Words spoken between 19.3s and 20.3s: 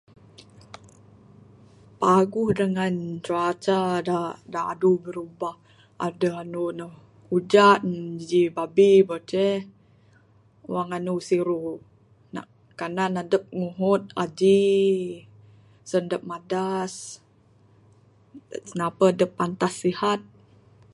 pantas sihat.